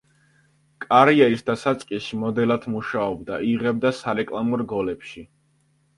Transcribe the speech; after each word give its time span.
კარიერის 0.85 1.43
დასაწყისში 1.49 2.19
მოდელად 2.23 2.65
მუშაობდა, 2.77 3.41
იღებდა 3.53 3.93
სარეკლამო 3.99 4.61
რგოლებში. 4.63 5.25